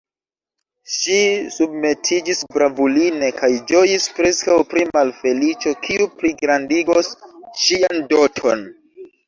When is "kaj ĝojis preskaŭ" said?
3.43-4.57